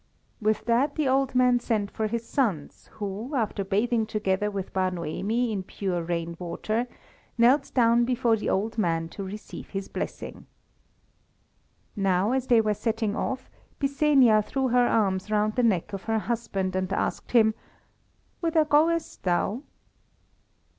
[0.41, 4.89] With that the old man sent for his sons, who, after bathing together with Bar
[4.89, 6.87] Noemi in pure rain water,
[7.37, 10.47] knelt down before the old man to receive his blessing.
[11.95, 13.47] Now as they were setting off,
[13.79, 17.53] Byssenia threw her arms round the neck of her husband and asked him
[18.39, 19.61] "Whither goest thou?"